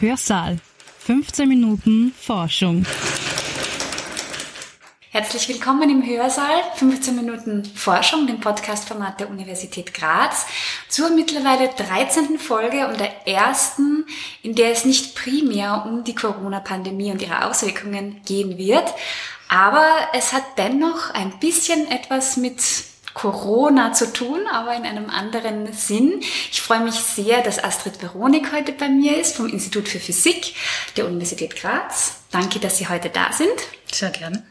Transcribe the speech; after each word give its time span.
Hörsaal. 0.00 0.58
15 0.98 1.48
Minuten 1.48 2.12
Forschung. 2.18 2.84
Herzlich 5.10 5.48
willkommen 5.48 5.88
im 5.88 6.04
Hörsaal 6.04 6.64
15 6.74 7.14
Minuten 7.14 7.64
Forschung, 7.64 8.26
dem 8.26 8.40
Podcast-Format 8.40 9.20
der 9.20 9.30
Universität 9.30 9.94
Graz, 9.94 10.46
zur 10.88 11.10
mittlerweile 11.10 11.68
13. 11.68 12.40
Folge 12.40 12.88
und 12.88 12.98
der 12.98 13.28
ersten, 13.28 14.04
in 14.42 14.56
der 14.56 14.72
es 14.72 14.84
nicht 14.84 15.14
primär 15.14 15.84
um 15.86 16.02
die 16.02 16.16
Corona-Pandemie 16.16 17.12
und 17.12 17.22
ihre 17.22 17.46
Auswirkungen 17.46 18.20
gehen 18.26 18.58
wird, 18.58 18.92
aber 19.48 19.86
es 20.12 20.32
hat 20.32 20.44
dennoch 20.58 21.10
ein 21.10 21.38
bisschen 21.38 21.88
etwas 21.88 22.36
mit 22.36 22.60
Corona 23.14 23.92
zu 23.92 24.12
tun, 24.12 24.40
aber 24.50 24.74
in 24.74 24.84
einem 24.84 25.08
anderen 25.08 25.72
Sinn. 25.72 26.20
Ich 26.50 26.60
freue 26.60 26.80
mich 26.80 26.94
sehr, 26.94 27.42
dass 27.42 27.62
Astrid 27.62 27.96
Veronik 27.96 28.52
heute 28.52 28.72
bei 28.72 28.88
mir 28.88 29.18
ist 29.18 29.36
vom 29.36 29.48
Institut 29.48 29.88
für 29.88 30.00
Physik 30.00 30.54
der 30.96 31.06
Universität 31.06 31.56
Graz. 31.56 32.16
Danke, 32.32 32.58
dass 32.58 32.78
Sie 32.78 32.88
heute 32.88 33.10
da 33.10 33.32
sind. 33.32 33.52
Sehr 33.92 34.10
gerne. 34.10 34.44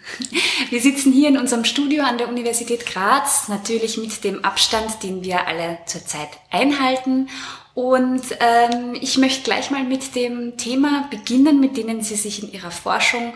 Wir 0.70 0.80
sitzen 0.80 1.12
hier 1.12 1.28
in 1.28 1.38
unserem 1.38 1.66
Studio 1.66 2.04
an 2.04 2.18
der 2.18 2.30
Universität 2.30 2.86
Graz, 2.86 3.50
natürlich 3.50 3.98
mit 3.98 4.24
dem 4.24 4.46
Abstand, 4.46 5.04
den 5.04 5.22
wir 5.22 5.46
alle 5.46 5.80
zurzeit 5.86 6.30
einhalten. 6.50 7.28
Und 7.74 8.24
ähm, 8.40 8.96
ich 9.02 9.18
möchte 9.18 9.44
gleich 9.44 9.70
mal 9.70 9.84
mit 9.84 10.16
dem 10.16 10.56
Thema 10.56 11.08
beginnen, 11.10 11.60
mit 11.60 11.76
denen 11.76 12.02
Sie 12.02 12.16
sich 12.16 12.42
in 12.42 12.54
Ihrer 12.54 12.72
Forschung 12.72 13.34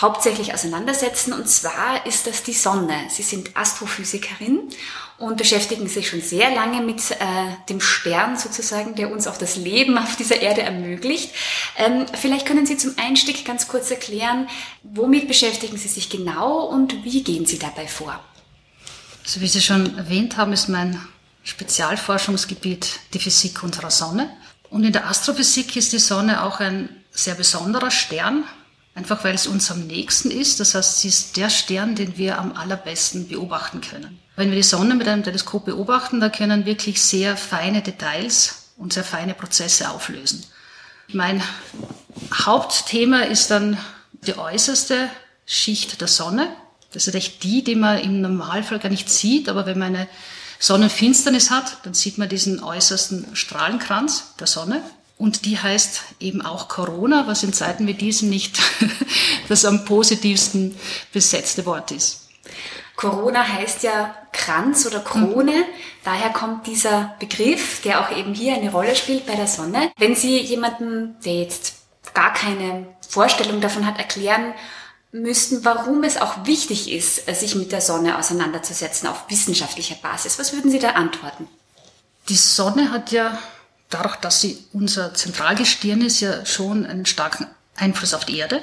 hauptsächlich 0.00 0.52
auseinandersetzen. 0.52 1.32
Und 1.32 1.48
zwar 1.48 2.06
ist 2.06 2.26
das 2.26 2.42
die 2.42 2.52
Sonne. 2.52 3.06
Sie 3.08 3.22
sind 3.22 3.56
Astrophysikerin 3.56 4.68
und 5.18 5.36
beschäftigen 5.36 5.88
sich 5.88 6.08
schon 6.08 6.20
sehr 6.20 6.52
lange 6.54 6.80
mit 6.80 7.10
äh, 7.12 7.14
dem 7.68 7.80
Stern 7.80 8.36
sozusagen, 8.36 8.96
der 8.96 9.12
uns 9.12 9.26
auch 9.26 9.36
das 9.36 9.56
Leben 9.56 9.96
auf 9.96 10.16
dieser 10.16 10.40
Erde 10.40 10.62
ermöglicht. 10.62 11.32
Ähm, 11.76 12.06
vielleicht 12.20 12.46
können 12.46 12.66
Sie 12.66 12.76
zum 12.76 12.94
Einstieg 12.98 13.44
ganz 13.44 13.68
kurz 13.68 13.90
erklären, 13.90 14.48
womit 14.82 15.28
beschäftigen 15.28 15.76
Sie 15.76 15.88
sich 15.88 16.10
genau 16.10 16.64
und 16.64 17.04
wie 17.04 17.22
gehen 17.22 17.46
Sie 17.46 17.58
dabei 17.58 17.86
vor? 17.86 18.18
Also 19.24 19.40
wie 19.40 19.48
Sie 19.48 19.62
schon 19.62 19.96
erwähnt 19.96 20.36
haben, 20.36 20.52
ist 20.52 20.68
mein 20.68 21.00
Spezialforschungsgebiet 21.44 23.00
die 23.12 23.20
Physik 23.20 23.62
unserer 23.62 23.90
Sonne. 23.90 24.30
Und 24.70 24.82
in 24.82 24.92
der 24.92 25.06
Astrophysik 25.08 25.76
ist 25.76 25.92
die 25.92 25.98
Sonne 25.98 26.42
auch 26.42 26.58
ein 26.58 26.88
sehr 27.12 27.34
besonderer 27.34 27.92
Stern, 27.92 28.44
Einfach 28.94 29.24
weil 29.24 29.34
es 29.34 29.46
uns 29.46 29.70
am 29.70 29.86
nächsten 29.86 30.30
ist. 30.30 30.60
Das 30.60 30.74
heißt, 30.74 31.00
sie 31.00 31.08
ist 31.08 31.36
der 31.36 31.50
Stern, 31.50 31.96
den 31.96 32.16
wir 32.16 32.38
am 32.38 32.52
allerbesten 32.52 33.28
beobachten 33.28 33.80
können. 33.80 34.20
Wenn 34.36 34.50
wir 34.50 34.56
die 34.56 34.62
Sonne 34.62 34.94
mit 34.94 35.08
einem 35.08 35.24
Teleskop 35.24 35.64
beobachten, 35.64 36.20
da 36.20 36.28
können 36.28 36.64
wirklich 36.64 37.02
sehr 37.02 37.36
feine 37.36 37.82
Details 37.82 38.70
und 38.76 38.92
sehr 38.92 39.04
feine 39.04 39.34
Prozesse 39.34 39.90
auflösen. 39.90 40.44
Mein 41.12 41.42
Hauptthema 42.32 43.20
ist 43.20 43.50
dann 43.50 43.76
die 44.26 44.38
äußerste 44.38 45.10
Schicht 45.44 46.00
der 46.00 46.08
Sonne. 46.08 46.48
Das 46.92 47.08
ist 47.08 47.14
echt 47.14 47.42
die, 47.42 47.64
die 47.64 47.74
man 47.74 47.98
im 47.98 48.20
Normalfall 48.20 48.78
gar 48.78 48.88
nicht 48.88 49.10
sieht, 49.10 49.48
aber 49.48 49.66
wenn 49.66 49.78
man 49.78 49.94
eine 49.94 50.08
Sonnenfinsternis 50.58 51.50
hat, 51.50 51.78
dann 51.84 51.94
sieht 51.94 52.18
man 52.18 52.28
diesen 52.28 52.62
äußersten 52.62 53.34
Strahlenkranz 53.34 54.34
der 54.38 54.46
Sonne. 54.46 54.82
Und 55.16 55.44
die 55.44 55.58
heißt 55.58 56.02
eben 56.20 56.42
auch 56.42 56.68
Corona, 56.68 57.26
was 57.26 57.44
in 57.44 57.52
Zeiten 57.52 57.86
wie 57.86 57.94
diesen 57.94 58.30
nicht 58.30 58.58
das 59.48 59.64
am 59.64 59.84
positivsten 59.84 60.76
besetzte 61.12 61.66
Wort 61.66 61.92
ist. 61.92 62.28
Corona 62.96 63.46
heißt 63.46 63.82
ja 63.82 64.14
Kranz 64.32 64.86
oder 64.86 65.00
Krone. 65.00 65.52
Mhm. 65.52 65.64
Daher 66.04 66.30
kommt 66.30 66.66
dieser 66.66 67.14
Begriff, 67.18 67.82
der 67.82 68.00
auch 68.00 68.16
eben 68.16 68.34
hier 68.34 68.54
eine 68.54 68.70
Rolle 68.70 68.94
spielt 68.94 69.26
bei 69.26 69.34
der 69.34 69.46
Sonne. 69.46 69.90
Wenn 69.98 70.14
Sie 70.14 70.38
jemanden, 70.38 71.16
der 71.24 71.34
jetzt 71.34 71.74
gar 72.12 72.32
keine 72.32 72.86
Vorstellung 73.08 73.60
davon 73.60 73.86
hat, 73.86 73.98
erklären 73.98 74.54
müssten, 75.12 75.64
warum 75.64 76.02
es 76.02 76.16
auch 76.16 76.44
wichtig 76.46 76.90
ist, 76.92 77.26
sich 77.38 77.54
mit 77.54 77.72
der 77.72 77.80
Sonne 77.80 78.18
auseinanderzusetzen 78.18 79.08
auf 79.08 79.24
wissenschaftlicher 79.28 79.94
Basis, 79.96 80.38
was 80.38 80.52
würden 80.52 80.70
Sie 80.70 80.80
da 80.80 80.90
antworten? 80.90 81.48
Die 82.28 82.36
Sonne 82.36 82.90
hat 82.90 83.12
ja 83.12 83.38
dadurch, 83.90 84.16
dass 84.16 84.40
sie 84.40 84.58
unser 84.72 85.14
Zentralgestirn 85.14 86.00
ist, 86.00 86.20
ja 86.20 86.44
schon 86.46 86.86
einen 86.86 87.06
starken 87.06 87.46
Einfluss 87.76 88.14
auf 88.14 88.24
die 88.24 88.38
Erde. 88.38 88.60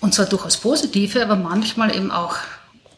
Und 0.00 0.14
zwar 0.14 0.26
durchaus 0.26 0.56
positive, 0.56 1.22
aber 1.22 1.36
manchmal 1.36 1.94
eben 1.94 2.10
auch 2.10 2.36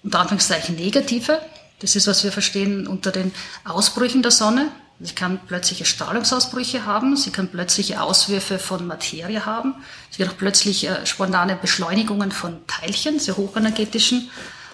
unter 0.02 0.20
Anführungszeichen 0.20 0.76
negative. 0.76 1.40
Das 1.80 1.96
ist, 1.96 2.06
was 2.06 2.22
wir 2.22 2.32
verstehen 2.32 2.86
unter 2.86 3.10
den 3.10 3.32
Ausbrüchen 3.64 4.22
der 4.22 4.30
Sonne. 4.30 4.70
Sie 5.00 5.14
kann 5.14 5.40
plötzliche 5.46 5.84
Strahlungsausbrüche 5.84 6.86
haben, 6.86 7.16
sie 7.16 7.30
kann 7.30 7.48
plötzliche 7.48 8.00
Auswürfe 8.00 8.60
von 8.60 8.86
Materie 8.86 9.44
haben, 9.44 9.74
sie 10.10 10.22
kann 10.22 10.32
auch 10.32 10.38
plötzlich 10.38 10.86
äh, 10.86 11.04
spontane 11.06 11.56
Beschleunigungen 11.56 12.30
von 12.30 12.64
Teilchen, 12.68 13.18
sehr 13.18 13.36
hochenergetischen, 13.36 14.30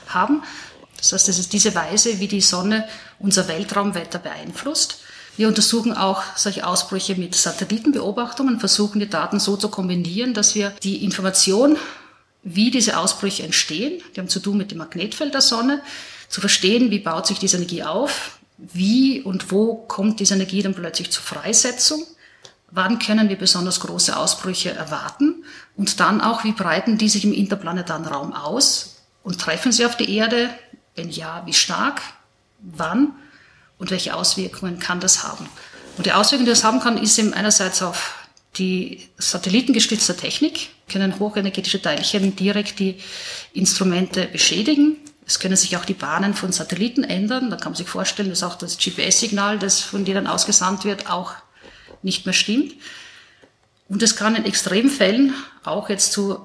haben. 0.09 0.43
Das 0.99 1.13
heißt, 1.13 1.29
es 1.29 1.39
ist 1.39 1.53
diese 1.53 1.75
Weise, 1.75 2.21
wie 2.21 2.29
die 2.29 2.43
Sonne 2.43 2.87
unser 3.19 3.49
Weltraumwetter 3.49 4.19
beeinflusst. 4.19 4.99
Wir 5.39 5.47
untersuchen 5.47 5.97
auch 5.97 6.25
solche 6.35 6.67
Ausbrüche 6.67 7.15
mit 7.15 7.33
Satellitenbeobachtungen, 7.33 8.59
versuchen 8.59 8.99
die 8.99 9.09
Daten 9.09 9.39
so 9.39 9.57
zu 9.57 9.69
kombinieren, 9.69 10.35
dass 10.35 10.57
wir 10.57 10.71
die 10.83 11.05
Information, 11.05 11.77
wie 12.43 12.73
diese 12.73 12.99
Ausbrüche 12.99 13.45
entstehen, 13.45 14.03
die 14.17 14.21
haben 14.21 14.29
zu 14.29 14.41
tun 14.41 14.57
mit 14.57 14.73
dem 14.73 14.79
Magnetfeld 14.79 15.33
der 15.33 15.41
Sonne, 15.41 15.81
zu 16.29 16.41
verstehen, 16.41 16.91
wie 16.91 16.99
baut 16.99 17.29
sich 17.29 17.39
diese 17.39 17.57
Energie 17.57 17.85
auf, 17.85 18.41
wie 18.57 19.23
und 19.23 19.53
wo 19.53 19.77
kommt 19.77 20.19
diese 20.19 20.35
Energie 20.35 20.61
dann 20.61 20.75
plötzlich 20.75 21.13
zur 21.13 21.23
Freisetzung, 21.23 22.03
wann 22.73 22.99
können 22.99 23.29
wir 23.29 23.39
besonders 23.39 23.79
große 23.79 24.17
Ausbrüche 24.17 24.73
erwarten 24.73 25.45
und 25.77 26.01
dann 26.01 26.21
auch, 26.21 26.43
wie 26.43 26.51
breiten 26.51 26.99
die 26.99 27.09
sich 27.09 27.25
im 27.25 27.33
interplanetaren 27.33 28.07
Raum 28.07 28.33
aus 28.33 29.03
und 29.23 29.41
treffen 29.41 29.71
sie 29.71 29.87
auf 29.87 29.97
die 29.97 30.17
Erde, 30.17 30.51
wenn 30.97 31.11
ja, 31.11 31.45
wie 31.47 31.55
stark, 31.55 32.03
wann 32.59 33.13
und 33.79 33.91
welche 33.91 34.15
Auswirkungen 34.15 34.79
kann 34.79 35.01
das 35.01 35.23
haben. 35.25 35.49
Und 35.97 36.07
die 36.07 36.13
Auswirkungen, 36.13 36.47
die 36.47 36.53
das 36.53 36.65
haben 36.65 36.81
kann, 36.81 36.99
ist 36.99 37.19
eben 37.19 37.33
einerseits 37.33 37.83
auf 37.83 38.15
die 38.57 39.09
satellitengestützte 39.19 40.17
Technik, 40.17 40.71
können 40.89 41.19
hochenergetische 41.19 41.81
Teilchen 41.81 42.35
direkt 42.35 42.79
die 42.79 42.97
Instrumente 43.53 44.27
beschädigen. 44.27 44.97
Es 45.27 45.39
können 45.39 45.57
sich 45.57 45.77
auch 45.77 45.85
die 45.85 45.95
Bahnen 45.95 46.35
von 46.35 46.53
Satelliten 46.53 47.05
ändern. 47.05 47.51
Da 47.51 47.57
kann 47.57 47.73
man 47.73 47.77
sich 47.77 47.89
vorstellen, 47.89 48.31
dass 48.31 48.43
auch 48.43 48.57
das 48.57 48.79
GPS-Signal, 48.79 49.59
das 49.59 49.81
von 49.81 50.05
denen 50.05 50.27
ausgesandt 50.27 50.85
wird, 50.85 51.11
auch 51.11 51.35
nicht 52.03 52.25
mehr 52.25 52.33
stimmt. 52.33 52.75
Und 53.89 54.03
es 54.03 54.17
kann 54.17 54.37
in 54.37 54.45
Extremfällen 54.45 55.35
auch 55.65 55.89
jetzt 55.89 56.13
zu 56.13 56.41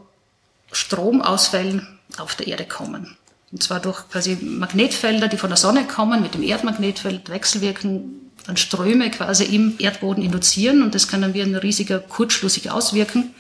Stromausfällen 0.71 1.99
auf 2.17 2.35
der 2.35 2.47
Erde 2.47 2.65
kommen. 2.65 3.17
Und 3.53 3.61
zwar 3.61 3.79
durch 3.79 4.09
quasi 4.09 4.35
Magnetfelder, 4.41 5.27
die 5.27 5.37
von 5.37 5.51
der 5.51 5.57
Sonne 5.57 5.85
kommen, 5.85 6.23
mit 6.23 6.33
dem 6.33 6.41
Erdmagnetfeld 6.41 7.29
wechselwirken, 7.29 8.31
dann 8.47 8.57
Ströme 8.57 9.11
quasi 9.11 9.43
im 9.43 9.75
Erdboden 9.77 10.23
induzieren 10.23 10.81
und 10.81 10.95
das 10.95 11.07
kann 11.07 11.21
dann 11.21 11.35
wie 11.35 11.43
ein 11.43 11.55
riesiger 11.55 11.99
Kurzschluss 11.99 12.55
sich 12.55 12.71
auswirken 12.71 13.35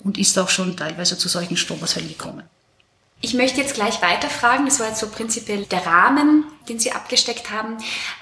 und 0.00 0.18
ist 0.18 0.38
auch 0.38 0.50
schon 0.50 0.76
teilweise 0.76 1.16
zu 1.16 1.28
solchen 1.28 1.56
Stromausfällen 1.56 2.10
gekommen. 2.10 2.42
Ich 3.20 3.34
möchte 3.34 3.60
jetzt 3.60 3.74
gleich 3.74 4.00
weiterfragen, 4.00 4.66
das 4.66 4.78
war 4.78 4.88
jetzt 4.88 5.00
so 5.00 5.08
prinzipiell 5.08 5.64
der 5.64 5.84
Rahmen, 5.84 6.44
den 6.68 6.78
Sie 6.78 6.92
abgesteckt 6.92 7.50
haben. 7.50 7.78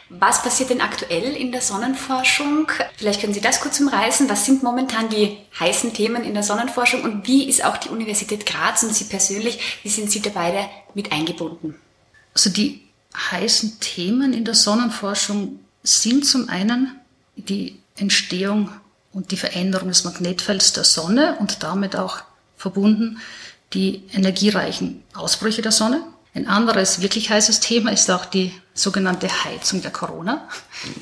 Was 0.08 0.42
passiert 0.42 0.70
denn 0.70 0.80
aktuell 0.80 1.36
in 1.36 1.52
der 1.52 1.60
Sonnenforschung? 1.60 2.68
Vielleicht 2.96 3.20
können 3.20 3.34
Sie 3.34 3.42
das 3.42 3.60
kurz 3.60 3.78
umreißen. 3.78 4.30
Was 4.30 4.46
sind 4.46 4.62
momentan 4.62 5.10
die 5.10 5.36
heißen 5.60 5.92
Themen 5.92 6.24
in 6.24 6.32
der 6.32 6.42
Sonnenforschung 6.42 7.02
und 7.02 7.26
wie 7.26 7.46
ist 7.46 7.62
auch 7.62 7.76
die 7.76 7.90
Universität 7.90 8.46
Graz 8.46 8.84
und 8.84 8.94
Sie 8.94 9.04
persönlich, 9.04 9.80
wie 9.82 9.90
sind 9.90 10.10
Sie 10.10 10.22
da 10.22 10.30
beide 10.32 10.66
mit 10.94 11.12
eingebunden? 11.12 11.74
Also 12.32 12.48
die 12.48 12.80
heißen 13.30 13.80
Themen 13.80 14.32
in 14.32 14.46
der 14.46 14.54
Sonnenforschung 14.54 15.60
sind 15.82 16.24
zum 16.24 16.48
einen 16.48 16.98
die 17.36 17.80
Entstehung 17.96 18.70
und 19.12 19.30
die 19.30 19.36
Veränderung 19.36 19.88
des 19.88 20.04
Magnetfelds 20.04 20.72
der 20.72 20.84
Sonne 20.84 21.36
und 21.38 21.62
damit 21.62 21.96
auch 21.96 22.22
verbunden 22.56 23.18
die 23.72 24.04
energiereichen 24.12 25.02
Ausbrüche 25.14 25.62
der 25.62 25.72
Sonne. 25.72 26.02
Ein 26.34 26.48
anderes 26.48 27.00
wirklich 27.00 27.30
heißes 27.30 27.60
Thema 27.60 27.90
ist 27.92 28.10
auch 28.10 28.26
die 28.26 28.52
sogenannte 28.74 29.26
Heizung 29.44 29.80
der 29.80 29.90
Corona. 29.90 30.46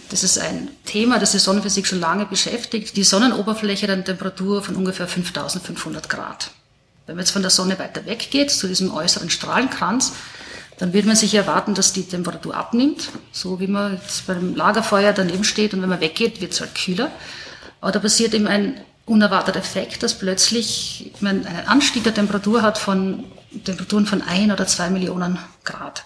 Das 0.09 0.23
ist 0.23 0.39
ein 0.39 0.69
Thema, 0.85 1.19
das 1.19 1.33
die 1.33 1.39
Sonnenphysik 1.39 1.87
schon 1.87 1.99
lange 1.99 2.25
beschäftigt. 2.25 2.97
Die 2.97 3.03
Sonnenoberfläche 3.03 3.87
hat 3.87 3.91
eine 3.91 4.05
Temperatur 4.05 4.63
von 4.63 4.77
ungefähr 4.77 5.09
5500 5.09 6.09
Grad. 6.09 6.53
Wenn 7.07 7.17
man 7.17 7.25
jetzt 7.25 7.33
von 7.33 7.43
der 7.43 7.51
Sonne 7.51 7.79
weiter 7.79 8.07
weggeht, 8.07 8.51
zu 8.51 8.69
diesem 8.69 8.95
äußeren 8.95 9.29
Strahlenkranz, 9.29 10.13
dann 10.79 10.93
wird 10.93 11.07
man 11.07 11.17
sich 11.17 11.35
erwarten, 11.35 11.75
dass 11.75 11.93
die 11.93 12.05
Temperatur 12.05 12.55
abnimmt, 12.57 13.11
so 13.33 13.61
wie 13.61 13.67
man 13.67 13.95
jetzt 13.95 14.27
beim 14.27 14.55
Lagerfeuer 14.55 15.13
daneben 15.13 15.45
steht 15.45 15.75
und 15.75 15.83
wenn 15.83 15.89
man 15.89 16.01
weggeht, 16.01 16.41
wird 16.41 16.53
es 16.53 16.61
halt 16.61 16.75
kühler. 16.75 17.11
Aber 17.81 17.93
da 17.93 17.99
passiert 17.99 18.35
eben 18.35 18.47
ein 18.47 18.81
unerwarteter 19.07 19.59
Effekt, 19.59 20.03
dass 20.03 20.19
plötzlich 20.19 21.13
man 21.21 21.47
einen 21.47 21.67
Anstieg 21.67 22.05
der 22.05 22.15
Temperatur 22.15 22.63
hat 22.63 22.79
von 22.79 23.25
Temperaturen 23.65 24.07
von 24.07 24.23
ein 24.23 24.51
oder 24.51 24.67
zwei 24.67 24.91
Millionen 24.91 25.39
Grad. 25.65 26.05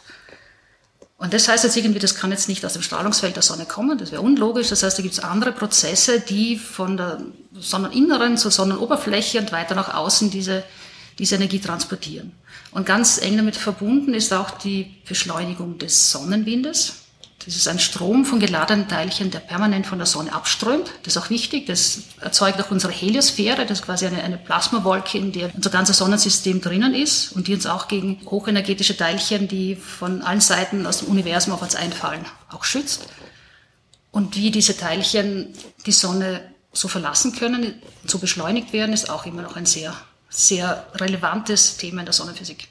Und 1.17 1.35
das 1.35 1.49
heißt 1.49 1.65
jetzt 1.65 1.77
irgendwie, 1.77 1.99
das 1.99 2.15
kann 2.15 2.31
jetzt 2.31 2.49
nicht 2.49 2.65
aus 2.65 2.75
dem 2.75 2.83
Strahlungsfeld 2.83 3.35
der 3.35 3.43
Sonne 3.43 3.65
kommen, 3.65 3.99
das 3.99 4.13
wäre 4.13 4.23
unlogisch. 4.23 4.69
Das 4.69 4.85
heißt, 4.85 4.99
da 4.99 5.03
gibt 5.03 5.15
es 5.15 5.21
andere 5.21 5.51
Prozesse, 5.51 6.21
die 6.21 6.57
von 6.57 6.97
der 6.97 7.21
Sonneninneren 7.59 8.37
zur 8.37 8.53
Sonnenoberfläche 8.53 9.41
und 9.41 9.51
weiter 9.51 9.75
nach 9.75 9.95
außen 9.95 10.31
diese, 10.31 10.63
diese 11.19 11.35
Energie 11.35 11.59
transportieren. 11.59 12.33
Und 12.71 12.87
ganz 12.87 13.21
eng 13.21 13.37
damit 13.37 13.57
verbunden 13.57 14.15
ist 14.15 14.33
auch 14.33 14.51
die 14.53 14.95
Beschleunigung 15.09 15.79
des 15.79 16.13
Sonnenwindes. 16.13 17.08
Das 17.49 17.57
ist 17.57 17.67
ein 17.67 17.79
Strom 17.79 18.27
von 18.27 18.41
geladenen 18.41 18.89
Teilchen, 18.89 19.31
der 19.31 19.39
permanent 19.39 19.87
von 19.87 19.97
der 19.97 20.07
Sonne 20.07 20.35
abströmt. 20.35 20.91
Das 21.03 21.17
ist 21.17 21.23
auch 21.23 21.31
wichtig. 21.31 21.65
Das 21.65 22.01
erzeugt 22.21 22.61
auch 22.61 22.71
unsere 22.71 22.93
Heliosphäre. 22.93 23.65
Das 23.65 23.79
ist 23.79 23.87
quasi 23.87 24.05
eine, 24.05 24.23
eine 24.23 24.37
Plasmawolke, 24.37 25.17
in 25.17 25.33
der 25.33 25.55
unser 25.55 25.71
ganzes 25.71 25.97
Sonnensystem 25.97 26.61
drinnen 26.61 26.95
ist 26.95 27.33
und 27.33 27.49
die 27.49 27.55
uns 27.55 27.65
auch 27.65 27.89
gegen 27.89 28.21
hochenergetische 28.27 28.99
Teilchen, 28.99 29.49
die 29.49 29.77
von 29.77 30.21
allen 30.21 30.43
Seiten 30.43 30.87
aus 30.87 30.99
dem 30.99 31.09
Universum 31.09 31.55
auf 31.55 31.63
uns 31.63 31.75
einfallen, 31.75 32.27
auch 32.51 32.65
schützt. 32.65 33.09
Und 34.11 34.37
wie 34.37 34.51
diese 34.51 34.77
Teilchen 34.77 35.55
die 35.87 35.93
Sonne 35.93 36.53
so 36.75 36.87
verlassen 36.87 37.35
können, 37.35 37.81
so 38.05 38.19
beschleunigt 38.19 38.75
werden, 38.75 38.93
ist 38.93 39.09
auch 39.09 39.25
immer 39.25 39.41
noch 39.41 39.57
ein 39.57 39.65
sehr, 39.65 39.95
sehr 40.29 40.87
relevantes 40.97 41.79
Thema 41.79 42.01
in 42.01 42.05
der 42.05 42.13
Sonnenphysik. 42.13 42.69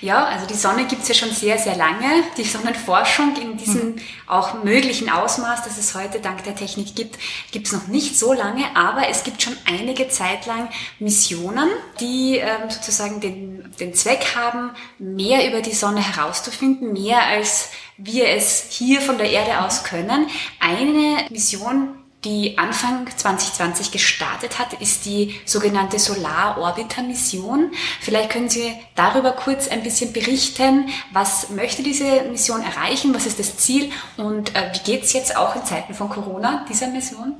Ja, 0.00 0.24
also 0.24 0.46
die 0.46 0.54
Sonne 0.54 0.86
gibt 0.86 1.02
es 1.02 1.08
ja 1.08 1.14
schon 1.14 1.30
sehr, 1.30 1.58
sehr 1.58 1.76
lange. 1.76 2.06
Die 2.36 2.44
Sonnenforschung 2.44 3.34
in 3.36 3.56
diesem 3.56 3.94
mhm. 3.94 4.00
auch 4.26 4.62
möglichen 4.62 5.10
Ausmaß, 5.10 5.64
das 5.64 5.78
es 5.78 5.94
heute 5.94 6.20
dank 6.20 6.44
der 6.44 6.54
Technik 6.54 6.94
gibt, 6.94 7.18
gibt 7.50 7.66
es 7.66 7.72
noch 7.72 7.86
nicht 7.86 8.18
so 8.18 8.32
lange, 8.32 8.64
aber 8.74 9.08
es 9.08 9.24
gibt 9.24 9.42
schon 9.42 9.56
einige 9.66 10.08
Zeit 10.08 10.46
lang 10.46 10.68
Missionen, 10.98 11.68
die 12.00 12.36
ähm, 12.36 12.70
sozusagen 12.70 13.20
den, 13.20 13.72
den 13.80 13.94
Zweck 13.94 14.36
haben, 14.36 14.70
mehr 14.98 15.48
über 15.48 15.60
die 15.60 15.74
Sonne 15.74 16.00
herauszufinden, 16.00 16.92
mehr 16.92 17.26
als 17.26 17.70
wir 17.96 18.28
es 18.28 18.66
hier 18.70 19.00
von 19.00 19.18
der 19.18 19.30
Erde 19.30 19.64
aus 19.64 19.84
können. 19.84 20.28
Eine 20.60 21.26
Mission 21.30 21.96
die 22.26 22.58
Anfang 22.58 23.06
2020 23.16 23.92
gestartet 23.92 24.58
hat, 24.58 24.72
ist 24.80 25.06
die 25.06 25.40
sogenannte 25.44 26.00
Solar 26.00 26.58
Orbiter 26.58 27.02
Mission. 27.02 27.70
Vielleicht 28.00 28.30
können 28.30 28.48
Sie 28.48 28.74
darüber 28.96 29.30
kurz 29.30 29.68
ein 29.68 29.84
bisschen 29.84 30.12
berichten. 30.12 30.88
Was 31.12 31.50
möchte 31.50 31.84
diese 31.84 32.22
Mission 32.22 32.62
erreichen? 32.62 33.14
Was 33.14 33.26
ist 33.26 33.38
das 33.38 33.56
Ziel? 33.58 33.90
Und 34.16 34.56
äh, 34.56 34.72
wie 34.74 34.90
geht 34.90 35.04
es 35.04 35.12
jetzt 35.12 35.36
auch 35.36 35.54
in 35.54 35.64
Zeiten 35.64 35.94
von 35.94 36.08
Corona 36.08 36.66
dieser 36.68 36.88
Mission? 36.88 37.34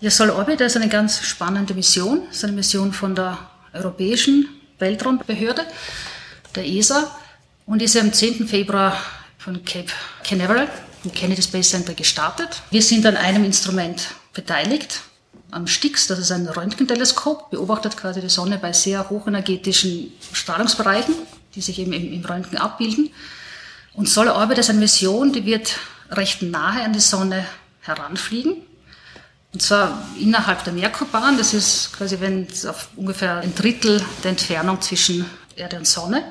Ja, 0.00 0.10
Solar 0.10 0.36
Orbiter 0.36 0.66
ist 0.66 0.76
eine 0.76 0.88
ganz 0.88 1.24
spannende 1.24 1.74
Mission. 1.74 2.22
Es 2.30 2.36
ist 2.36 2.44
eine 2.44 2.52
Mission 2.52 2.92
von 2.92 3.16
der 3.16 3.36
Europäischen 3.72 4.48
Weltraumbehörde, 4.78 5.66
der 6.54 6.64
ESA, 6.64 7.10
und 7.66 7.82
ist 7.82 7.96
am 7.96 8.12
10. 8.12 8.46
Februar 8.46 8.96
von 9.38 9.64
Cape 9.64 9.90
Canaveral 10.22 10.68
im 11.04 11.12
Kennedy 11.12 11.42
Space 11.42 11.70
Center 11.70 11.94
gestartet. 11.94 12.62
Wir 12.70 12.82
sind 12.82 13.06
an 13.06 13.16
einem 13.16 13.44
Instrument 13.44 14.08
beteiligt, 14.32 15.00
am 15.50 15.66
STIX, 15.68 16.08
das 16.08 16.18
ist 16.18 16.32
ein 16.32 16.48
Röntgenteleskop, 16.48 17.50
beobachtet 17.50 17.96
quasi 17.96 18.20
die 18.20 18.28
Sonne 18.28 18.58
bei 18.58 18.72
sehr 18.72 19.08
hochenergetischen 19.08 20.12
Strahlungsbereichen, 20.32 21.14
die 21.54 21.60
sich 21.60 21.78
eben 21.78 21.92
im, 21.92 22.24
Röntgen 22.24 22.58
abbilden. 22.58 23.10
Und 23.92 24.08
Solar 24.08 24.34
Orbit 24.34 24.58
ist 24.58 24.70
eine 24.70 24.80
Mission, 24.80 25.32
die 25.32 25.44
wird 25.44 25.78
recht 26.10 26.42
nahe 26.42 26.82
an 26.82 26.92
die 26.92 27.00
Sonne 27.00 27.46
heranfliegen. 27.82 28.56
Und 29.52 29.62
zwar 29.62 30.04
innerhalb 30.18 30.64
der 30.64 30.72
Merkurbahn, 30.72 31.38
das 31.38 31.54
ist 31.54 31.92
quasi 31.92 32.18
wenn 32.18 32.48
auf 32.66 32.88
ungefähr 32.96 33.36
ein 33.36 33.54
Drittel 33.54 34.04
der 34.24 34.32
Entfernung 34.32 34.80
zwischen 34.80 35.24
Erde 35.54 35.76
und 35.76 35.86
Sonne. 35.86 36.24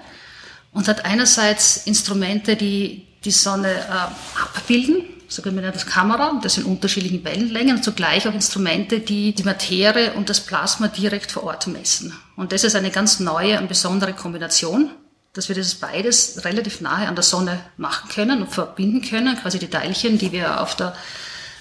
Und 0.73 0.89
hat 0.89 1.05
einerseits 1.05 1.87
Instrumente, 1.87 2.57
die 2.57 3.07
die 3.25 3.31
Sonne 3.31 3.71
äh, 3.71 4.57
abbilden, 4.57 5.05
sogenannte 5.27 5.85
Kamera, 5.85 6.39
das 6.41 6.57
in 6.57 6.65
unterschiedlichen 6.65 7.23
Wellenlängen 7.23 7.77
und 7.77 7.83
zugleich 7.83 8.27
auch 8.27 8.33
Instrumente, 8.33 8.99
die 8.99 9.33
die 9.33 9.43
Materie 9.43 10.13
und 10.13 10.29
das 10.29 10.41
Plasma 10.41 10.87
direkt 10.87 11.31
vor 11.31 11.43
Ort 11.43 11.67
messen. 11.67 12.13
Und 12.35 12.51
das 12.51 12.63
ist 12.63 12.75
eine 12.75 12.91
ganz 12.91 13.19
neue 13.19 13.59
und 13.59 13.67
besondere 13.67 14.13
Kombination, 14.13 14.91
dass 15.33 15.49
wir 15.49 15.55
das 15.55 15.75
beides 15.75 16.45
relativ 16.45 16.81
nahe 16.81 17.07
an 17.07 17.15
der 17.15 17.23
Sonne 17.23 17.59
machen 17.77 18.09
können 18.09 18.41
und 18.41 18.51
verbinden 18.51 19.01
können, 19.01 19.35
quasi 19.35 19.57
die 19.57 19.69
Teilchen, 19.69 20.19
die 20.19 20.31
wir 20.31 20.61
auf 20.61 20.75
der 20.75 20.95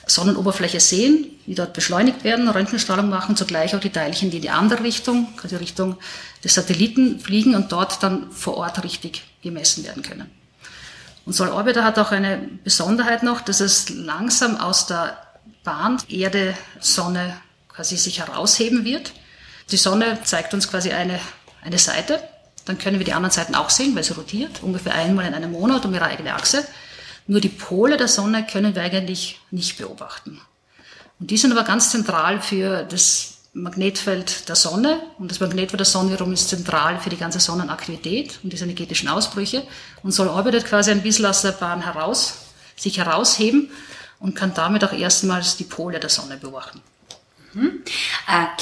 Sonnenoberfläche 0.06 0.80
sehen, 0.80 1.26
die 1.46 1.54
dort 1.54 1.72
beschleunigt 1.72 2.24
werden, 2.24 2.48
Röntgenstrahlung 2.48 3.08
machen, 3.08 3.36
zugleich 3.36 3.74
auch 3.74 3.80
die 3.80 3.90
Teilchen, 3.90 4.30
die 4.30 4.36
in 4.36 4.42
die 4.42 4.50
andere 4.50 4.82
Richtung, 4.82 5.28
quasi 5.36 5.56
Richtung 5.56 5.96
des 6.44 6.54
Satelliten 6.54 7.20
fliegen 7.20 7.54
und 7.54 7.72
dort 7.72 8.02
dann 8.02 8.30
vor 8.30 8.58
Ort 8.58 8.82
richtig 8.84 9.22
gemessen 9.42 9.84
werden 9.84 10.02
können. 10.02 10.41
Und 11.24 11.32
Sol 11.34 11.48
Orbiter 11.48 11.84
hat 11.84 11.98
auch 11.98 12.10
eine 12.10 12.38
Besonderheit 12.64 13.22
noch, 13.22 13.40
dass 13.40 13.60
es 13.60 13.88
langsam 13.90 14.56
aus 14.56 14.86
der 14.86 15.16
Bahn 15.64 15.98
Erde, 16.08 16.54
Sonne 16.80 17.36
quasi 17.68 17.96
sich 17.96 18.18
herausheben 18.18 18.84
wird. 18.84 19.12
Die 19.70 19.76
Sonne 19.76 20.18
zeigt 20.24 20.52
uns 20.52 20.68
quasi 20.68 20.90
eine, 20.90 21.20
eine 21.62 21.78
Seite, 21.78 22.20
dann 22.64 22.78
können 22.78 22.98
wir 22.98 23.04
die 23.04 23.12
anderen 23.12 23.32
Seiten 23.32 23.54
auch 23.54 23.70
sehen, 23.70 23.94
weil 23.96 24.04
sie 24.04 24.14
rotiert, 24.14 24.62
ungefähr 24.62 24.94
einmal 24.94 25.26
in 25.26 25.34
einem 25.34 25.52
Monat 25.52 25.84
um 25.84 25.94
ihre 25.94 26.04
eigene 26.04 26.34
Achse. 26.34 26.66
Nur 27.26 27.40
die 27.40 27.48
Pole 27.48 27.96
der 27.96 28.08
Sonne 28.08 28.46
können 28.46 28.74
wir 28.74 28.82
eigentlich 28.82 29.40
nicht 29.50 29.78
beobachten. 29.78 30.40
Und 31.18 31.30
die 31.30 31.36
sind 31.36 31.52
aber 31.52 31.64
ganz 31.64 31.90
zentral 31.90 32.40
für 32.40 32.84
das 32.84 33.38
Magnetfeld 33.54 34.48
der 34.48 34.56
Sonne 34.56 35.02
und 35.18 35.30
das 35.30 35.40
Magnetfeld 35.40 35.80
der 35.80 35.84
Sonne 35.86 36.12
wiederum 36.12 36.32
ist 36.32 36.48
zentral 36.48 36.98
für 36.98 37.10
die 37.10 37.18
ganze 37.18 37.38
Sonnenaktivität 37.38 38.38
und 38.42 38.50
diese 38.50 38.64
energetischen 38.64 39.10
Ausbrüche 39.10 39.62
und 40.02 40.12
soll 40.12 40.28
orbitet 40.28 40.64
quasi 40.64 40.90
ein 40.90 41.02
bisschen 41.02 41.26
aus 41.26 41.42
der 41.42 41.52
Bahn 41.52 41.82
heraus, 41.82 42.46
sich 42.76 42.96
herausheben 42.96 43.70
und 44.20 44.34
kann 44.34 44.54
damit 44.54 44.84
auch 44.84 44.92
erstmals 44.92 45.58
die 45.58 45.64
Pole 45.64 46.00
der 46.00 46.08
Sonne 46.08 46.38
beobachten. 46.38 46.80
Mhm. 47.54 47.82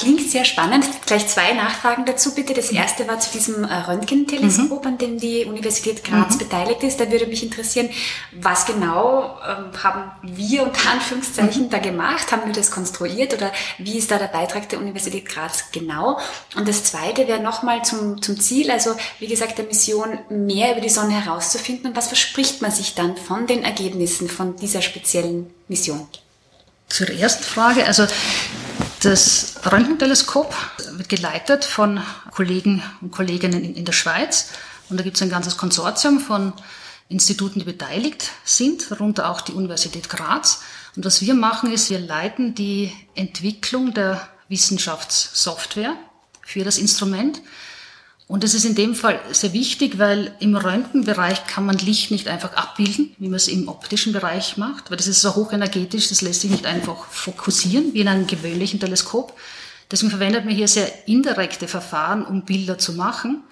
Klingt 0.01 0.31
sehr 0.31 0.45
spannend. 0.45 0.83
Gleich 1.05 1.27
zwei 1.27 1.53
Nachfragen 1.53 2.05
dazu 2.05 2.33
bitte. 2.33 2.55
Das 2.55 2.71
erste 2.71 3.07
war 3.07 3.19
zu 3.19 3.31
diesem 3.31 3.63
äh, 3.63 3.73
Röntgenteleskop, 3.73 4.83
mhm. 4.83 4.87
an 4.87 4.97
dem 4.97 5.19
die 5.19 5.45
Universität 5.45 6.03
Graz 6.03 6.33
mhm. 6.33 6.39
beteiligt 6.39 6.81
ist. 6.81 6.99
Da 6.99 7.11
würde 7.11 7.27
mich 7.27 7.43
interessieren, 7.43 7.89
was 8.31 8.65
genau 8.65 9.37
ähm, 9.47 9.83
haben 9.83 10.11
wir 10.23 10.63
unter 10.63 10.89
Anführungszeichen 10.89 11.65
mhm. 11.65 11.69
da 11.69 11.77
gemacht? 11.77 12.31
Haben 12.31 12.47
wir 12.47 12.53
das 12.53 12.71
konstruiert 12.71 13.35
oder 13.35 13.51
wie 13.77 13.97
ist 13.97 14.09
da 14.09 14.17
der 14.17 14.25
Beitrag 14.25 14.69
der 14.69 14.79
Universität 14.79 15.27
Graz 15.27 15.65
genau? 15.71 16.17
Und 16.55 16.67
das 16.67 16.83
zweite 16.83 17.27
wäre 17.27 17.41
nochmal 17.41 17.85
zum, 17.85 18.21
zum 18.21 18.39
Ziel, 18.39 18.71
also 18.71 18.95
wie 19.19 19.27
gesagt, 19.27 19.59
der 19.59 19.65
Mission 19.65 20.17
mehr 20.29 20.71
über 20.71 20.81
die 20.81 20.89
Sonne 20.89 21.23
herauszufinden. 21.23 21.91
Und 21.91 21.95
was 21.95 22.07
verspricht 22.07 22.63
man 22.63 22.71
sich 22.71 22.95
dann 22.95 23.17
von 23.17 23.45
den 23.45 23.63
Ergebnissen 23.63 24.27
von 24.27 24.55
dieser 24.55 24.81
speziellen 24.81 25.53
Mission? 25.67 26.07
Zur 26.87 27.09
ersten 27.09 27.43
Frage, 27.43 27.85
also 27.85 28.05
das 29.01 29.55
Röntgenteleskop 29.65 30.55
wird 30.91 31.09
geleitet 31.09 31.65
von 31.65 32.01
Kollegen 32.31 32.83
und 33.01 33.11
Kolleginnen 33.11 33.75
in, 33.75 33.85
der 33.85 33.93
Schweiz. 33.93 34.49
Und 34.89 34.97
da 34.97 35.03
gibt 35.03 35.15
es 35.15 35.23
ein 35.23 35.29
ganzes 35.29 35.57
Konsortium 35.57 36.19
von 36.19 36.53
Instituten, 37.09 37.59
die 37.59 37.65
beteiligt 37.65 38.29
sind, 38.45 38.91
darunter 38.91 39.29
auch 39.29 39.41
die 39.41 39.53
Universität 39.53 40.07
Graz. 40.07 40.61
Und 40.95 41.03
was 41.03 41.21
wir 41.21 41.33
machen, 41.33 41.71
ist, 41.71 41.89
wir 41.89 41.99
leiten 41.99 42.53
die 42.53 42.93
Entwicklung 43.15 43.93
der 43.93 44.27
Wissenschaftssoftware 44.49 45.95
für 46.43 46.63
das 46.63 46.77
Instrument. 46.77 47.41
Und 48.31 48.45
das 48.45 48.53
ist 48.53 48.63
in 48.63 48.75
dem 48.75 48.95
Fall 48.95 49.19
sehr 49.33 49.51
wichtig, 49.51 49.99
weil 49.99 50.33
im 50.39 50.55
Röntgenbereich 50.55 51.47
kann 51.47 51.65
man 51.65 51.77
Licht 51.77 52.11
nicht 52.11 52.29
einfach 52.29 52.53
abbilden, 52.53 53.13
wie 53.17 53.27
man 53.27 53.35
es 53.35 53.49
im 53.49 53.67
optischen 53.67 54.13
Bereich 54.13 54.55
macht, 54.55 54.89
weil 54.89 54.95
das 54.95 55.07
ist 55.07 55.19
so 55.19 55.35
hochenergetisch, 55.35 56.07
das 56.07 56.21
lässt 56.21 56.39
sich 56.39 56.49
nicht 56.49 56.65
einfach 56.65 57.03
fokussieren, 57.07 57.93
wie 57.93 57.99
in 57.99 58.07
einem 58.07 58.27
gewöhnlichen 58.27 58.79
Teleskop. 58.79 59.37
Deswegen 59.91 60.11
verwendet 60.11 60.45
man 60.45 60.55
hier 60.55 60.69
sehr 60.69 61.09
indirekte 61.09 61.67
Verfahren, 61.67 62.23
um 62.23 62.43
Bilder 62.43 62.77
zu 62.77 62.93
machen. 62.93 63.43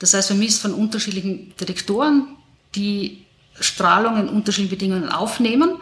Das 0.00 0.12
heißt, 0.12 0.28
man 0.28 0.40
misst 0.40 0.60
von 0.60 0.74
unterschiedlichen 0.74 1.54
Detektoren, 1.58 2.36
die 2.74 3.24
Strahlung 3.58 4.18
in 4.18 4.28
unterschiedlichen 4.28 4.76
Bedingungen 4.78 5.08
aufnehmen 5.08 5.78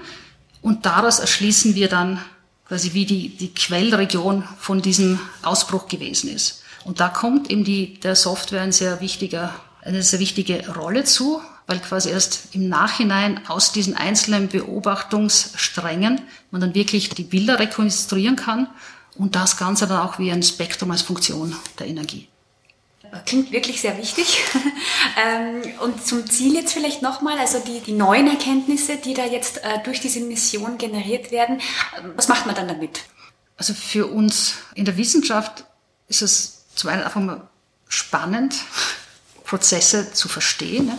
und 0.62 0.86
daraus 0.86 1.18
erschließen 1.18 1.74
wir 1.74 1.88
dann 1.88 2.24
quasi, 2.68 2.92
wie 2.92 3.04
die, 3.04 3.30
die 3.30 3.52
Quellregion 3.52 4.44
von 4.60 4.80
diesem 4.80 5.18
Ausbruch 5.42 5.88
gewesen 5.88 6.30
ist. 6.32 6.60
Und 6.84 7.00
da 7.00 7.08
kommt 7.08 7.50
eben 7.50 7.64
die, 7.64 7.98
der 8.00 8.14
Software 8.14 8.62
ein 8.62 8.72
sehr 8.72 9.00
wichtiger, 9.00 9.54
eine 9.82 10.02
sehr 10.02 10.20
wichtige 10.20 10.68
Rolle 10.74 11.04
zu, 11.04 11.40
weil 11.66 11.78
quasi 11.78 12.10
erst 12.10 12.54
im 12.54 12.68
Nachhinein 12.68 13.40
aus 13.48 13.72
diesen 13.72 13.96
einzelnen 13.96 14.48
Beobachtungssträngen 14.48 16.20
man 16.50 16.60
dann 16.60 16.74
wirklich 16.74 17.08
die 17.08 17.24
Bilder 17.24 17.58
rekonstruieren 17.58 18.36
kann 18.36 18.68
und 19.16 19.34
das 19.34 19.56
Ganze 19.56 19.86
dann 19.86 20.06
auch 20.06 20.18
wie 20.18 20.30
ein 20.30 20.42
Spektrum 20.42 20.90
als 20.90 21.02
Funktion 21.02 21.56
der 21.78 21.86
Energie. 21.86 22.28
Klingt 23.26 23.52
wirklich 23.52 23.80
sehr 23.80 23.96
wichtig. 23.98 24.44
Ähm, 25.16 25.62
und 25.80 26.04
zum 26.04 26.28
Ziel 26.28 26.54
jetzt 26.54 26.72
vielleicht 26.72 27.00
nochmal, 27.00 27.38
also 27.38 27.60
die, 27.60 27.78
die 27.80 27.92
neuen 27.92 28.26
Erkenntnisse, 28.26 28.96
die 28.96 29.14
da 29.14 29.24
jetzt 29.24 29.58
äh, 29.58 29.80
durch 29.84 30.00
diese 30.00 30.18
Mission 30.20 30.76
generiert 30.76 31.30
werden, 31.30 31.60
was 32.16 32.26
macht 32.26 32.46
man 32.46 32.56
dann 32.56 32.66
damit? 32.66 33.02
Also 33.56 33.74
für 33.74 34.08
uns 34.08 34.54
in 34.74 34.84
der 34.84 34.96
Wissenschaft 34.96 35.66
ist 36.08 36.22
es 36.22 36.63
zum 36.74 36.90
einen 36.90 37.02
einfach 37.02 37.20
mal 37.20 37.48
spannend, 37.88 38.54
Prozesse 39.44 40.12
zu 40.12 40.28
verstehen, 40.28 40.86
ne? 40.86 40.98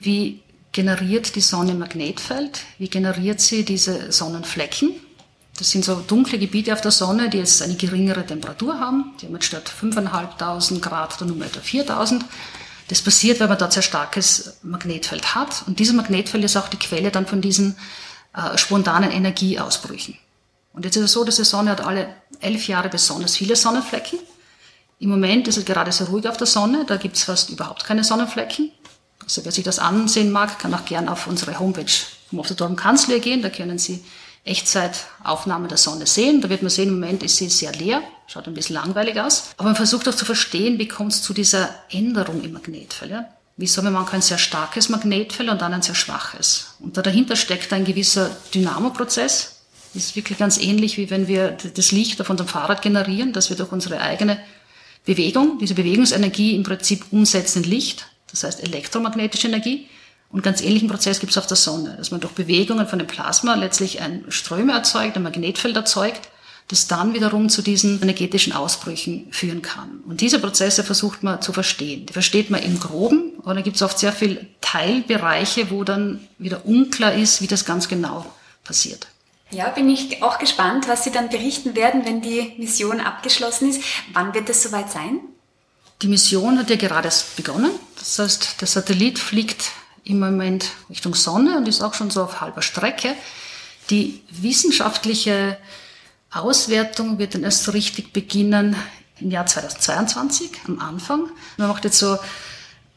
wie 0.00 0.42
generiert 0.72 1.34
die 1.34 1.40
Sonne 1.40 1.74
Magnetfeld? 1.74 2.60
Wie 2.78 2.88
generiert 2.88 3.40
sie 3.40 3.64
diese 3.64 4.12
Sonnenflecken? 4.12 4.92
Das 5.58 5.70
sind 5.70 5.84
so 5.84 5.96
dunkle 5.96 6.38
Gebiete 6.38 6.72
auf 6.72 6.80
der 6.80 6.90
Sonne, 6.90 7.28
die 7.28 7.38
jetzt 7.38 7.60
eine 7.60 7.74
geringere 7.74 8.24
Temperatur 8.24 8.80
haben. 8.80 9.12
Die 9.20 9.26
haben 9.26 9.34
jetzt 9.34 9.46
statt 9.46 9.70
5.500 9.82 10.80
Grad 10.80 11.20
dann 11.20 11.28
nur 11.28 11.44
etwa 11.44 11.60
4.000. 11.60 12.22
Das 12.88 13.02
passiert, 13.02 13.40
weil 13.40 13.48
man 13.48 13.58
dort 13.58 13.72
sehr 13.72 13.82
starkes 13.82 14.58
Magnetfeld 14.62 15.34
hat. 15.34 15.64
Und 15.66 15.78
dieses 15.78 15.94
Magnetfeld 15.94 16.44
ist 16.44 16.56
auch 16.56 16.68
die 16.68 16.78
Quelle 16.78 17.10
dann 17.10 17.26
von 17.26 17.40
diesen 17.40 17.76
äh, 18.34 18.56
spontanen 18.56 19.10
Energieausbrüchen. 19.10 20.16
Und 20.72 20.84
jetzt 20.84 20.96
ist 20.96 21.04
es 21.04 21.12
so, 21.12 21.24
dass 21.24 21.36
die 21.36 21.44
Sonne 21.44 21.72
hat 21.72 21.82
alle 21.82 22.14
elf 22.40 22.66
Jahre 22.68 22.88
besonders 22.88 23.36
viele 23.36 23.54
Sonnenflecken. 23.54 24.18
Im 25.00 25.08
Moment 25.08 25.48
ist 25.48 25.56
es 25.56 25.64
gerade 25.64 25.90
sehr 25.90 26.06
ruhig 26.08 26.28
auf 26.28 26.36
der 26.36 26.46
Sonne, 26.46 26.84
da 26.86 26.96
gibt 26.96 27.16
es 27.16 27.24
fast 27.24 27.50
überhaupt 27.50 27.84
keine 27.84 28.04
Sonnenflecken. 28.04 28.70
Also 29.22 29.44
wer 29.44 29.52
sich 29.52 29.64
das 29.64 29.78
ansehen 29.78 30.30
mag, 30.30 30.58
kann 30.58 30.74
auch 30.74 30.84
gern 30.84 31.08
auf 31.08 31.26
unsere 31.26 31.58
Homepage 31.58 31.90
vom 32.28 32.38
Observatorium 32.38 32.76
Kanzler 32.76 33.18
gehen, 33.18 33.42
da 33.42 33.48
können 33.48 33.78
Sie 33.78 34.04
Echtzeitaufnahme 34.44 35.68
der 35.68 35.78
Sonne 35.78 36.06
sehen. 36.06 36.40
Da 36.40 36.48
wird 36.48 36.62
man 36.62 36.70
sehen, 36.70 36.88
im 36.88 37.00
Moment 37.00 37.22
ist 37.22 37.36
sie 37.36 37.48
sehr 37.48 37.72
leer, 37.72 38.02
schaut 38.26 38.46
ein 38.46 38.54
bisschen 38.54 38.74
langweilig 38.74 39.20
aus. 39.20 39.50
Aber 39.56 39.68
man 39.68 39.76
versucht 39.76 40.08
auch 40.08 40.14
zu 40.14 40.24
verstehen, 40.24 40.78
wie 40.78 40.88
kommt 40.88 41.12
es 41.12 41.22
zu 41.22 41.34
dieser 41.34 41.68
Änderung 41.90 42.42
im 42.42 42.52
Magnetfeld. 42.52 43.10
Ja? 43.10 43.26
Wieso 43.56 43.78
haben 43.78 43.86
wir 43.86 43.90
manchmal 43.90 44.16
ein 44.16 44.22
sehr 44.22 44.38
starkes 44.38 44.88
Magnetfeld 44.88 45.50
und 45.50 45.60
dann 45.60 45.74
ein 45.74 45.82
sehr 45.82 45.94
schwaches. 45.94 46.74
Und 46.80 46.96
da 46.96 47.02
dahinter 47.02 47.36
steckt 47.36 47.72
ein 47.72 47.84
gewisser 47.84 48.30
Dynamoprozess. 48.54 49.56
Das 49.92 50.04
ist 50.04 50.16
wirklich 50.16 50.38
ganz 50.38 50.56
ähnlich, 50.58 50.96
wie 50.96 51.10
wenn 51.10 51.26
wir 51.26 51.56
das 51.74 51.92
Licht 51.92 52.20
auf 52.20 52.30
unserem 52.30 52.48
Fahrrad 52.48 52.80
generieren, 52.80 53.32
dass 53.32 53.50
wir 53.50 53.56
durch 53.56 53.72
unsere 53.72 54.00
eigene 54.00 54.40
Bewegung, 55.04 55.58
diese 55.58 55.74
Bewegungsenergie 55.74 56.54
im 56.54 56.62
Prinzip 56.62 57.04
umsetzen 57.10 57.64
in 57.64 57.70
Licht, 57.70 58.06
das 58.30 58.44
heißt 58.44 58.62
elektromagnetische 58.62 59.48
Energie. 59.48 59.88
Und 60.32 60.42
ganz 60.44 60.60
ähnlichen 60.62 60.88
Prozess 60.88 61.18
gibt 61.18 61.32
es 61.32 61.38
auf 61.38 61.48
der 61.48 61.56
Sonne, 61.56 61.96
dass 61.96 62.12
man 62.12 62.20
durch 62.20 62.32
Bewegungen 62.34 62.86
von 62.86 63.00
dem 63.00 63.08
Plasma 63.08 63.56
letztlich 63.56 64.00
ein 64.00 64.24
Ströme 64.28 64.72
erzeugt, 64.72 65.16
ein 65.16 65.24
Magnetfeld 65.24 65.74
erzeugt, 65.74 66.28
das 66.68 66.86
dann 66.86 67.14
wiederum 67.14 67.48
zu 67.48 67.62
diesen 67.62 68.00
energetischen 68.00 68.52
Ausbrüchen 68.52 69.26
führen 69.32 69.60
kann. 69.60 70.02
Und 70.06 70.20
diese 70.20 70.38
Prozesse 70.38 70.84
versucht 70.84 71.24
man 71.24 71.42
zu 71.42 71.52
verstehen. 71.52 72.06
Die 72.06 72.12
versteht 72.12 72.48
man 72.50 72.62
im 72.62 72.78
Groben, 72.78 73.32
aber 73.42 73.54
da 73.54 73.60
gibt 73.60 73.74
es 73.74 73.82
oft 73.82 73.98
sehr 73.98 74.12
viele 74.12 74.46
Teilbereiche, 74.60 75.72
wo 75.72 75.82
dann 75.82 76.20
wieder 76.38 76.64
unklar 76.64 77.12
ist, 77.14 77.42
wie 77.42 77.48
das 77.48 77.64
ganz 77.64 77.88
genau 77.88 78.24
passiert. 78.62 79.08
Ja, 79.52 79.68
bin 79.70 79.88
ich 79.88 80.22
auch 80.22 80.38
gespannt, 80.38 80.86
was 80.86 81.02
Sie 81.02 81.10
dann 81.10 81.28
berichten 81.28 81.74
werden, 81.74 82.04
wenn 82.04 82.20
die 82.20 82.54
Mission 82.58 83.00
abgeschlossen 83.00 83.70
ist. 83.70 83.82
Wann 84.12 84.32
wird 84.32 84.48
es 84.48 84.62
soweit 84.62 84.90
sein? 84.90 85.20
Die 86.02 86.08
Mission 86.08 86.58
hat 86.58 86.70
ja 86.70 86.76
gerade 86.76 87.10
begonnen. 87.36 87.72
Das 87.98 88.18
heißt, 88.18 88.60
der 88.60 88.68
Satellit 88.68 89.18
fliegt 89.18 89.72
im 90.04 90.20
Moment 90.20 90.70
Richtung 90.88 91.14
Sonne 91.14 91.56
und 91.56 91.68
ist 91.68 91.82
auch 91.82 91.94
schon 91.94 92.10
so 92.10 92.22
auf 92.22 92.40
halber 92.40 92.62
Strecke. 92.62 93.14
Die 93.90 94.22
wissenschaftliche 94.30 95.58
Auswertung 96.30 97.18
wird 97.18 97.34
dann 97.34 97.42
erst 97.42 97.64
so 97.64 97.72
richtig 97.72 98.12
beginnen 98.12 98.76
im 99.20 99.30
Jahr 99.30 99.46
2022, 99.46 100.50
am 100.68 100.78
Anfang. 100.78 101.28
Man 101.56 101.68
macht 101.68 101.84
jetzt 101.84 101.98
so 101.98 102.18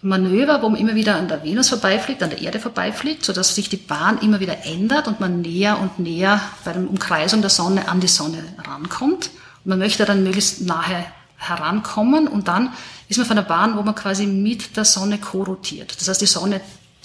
Manöver, 0.03 0.61
wo 0.61 0.67
man 0.67 0.79
immer 0.79 0.95
wieder 0.95 1.15
an 1.15 1.29
der 1.29 1.45
Venus 1.45 1.69
vorbeifliegt, 1.69 2.21
an 2.21 2.29
der 2.29 2.41
Erde 2.41 2.59
vorbeifliegt, 2.59 3.23
sodass 3.23 3.55
sich 3.55 3.69
die 3.69 3.77
Bahn 3.77 4.19
immer 4.19 4.41
wieder 4.41 4.65
ändert 4.65 5.07
und 5.07 5.21
man 5.21 5.41
näher 5.41 5.79
und 5.79 5.97
näher 5.97 6.41
bei 6.65 6.73
der 6.73 6.81
Umkreisung 6.81 7.39
der 7.39 7.49
Sonne 7.49 7.87
an 7.87 8.01
die 8.01 8.09
Sonne 8.09 8.43
rankommt. 8.67 9.29
Und 9.63 9.69
man 9.69 9.79
möchte 9.79 10.03
dann 10.03 10.23
möglichst 10.23 10.61
nahe 10.61 11.05
herankommen 11.37 12.27
und 12.27 12.49
dann 12.49 12.73
ist 13.07 13.17
man 13.17 13.25
von 13.25 13.37
der 13.37 13.43
Bahn, 13.43 13.77
wo 13.77 13.81
man 13.81 13.95
quasi 13.95 14.25
mit 14.25 14.75
der 14.75 14.83
Sonne 14.83 15.19
co-rotiert. 15.19 15.95
Das 15.97 16.09
heißt, 16.09 16.21
die 16.21 16.25
Sonne 16.25 16.59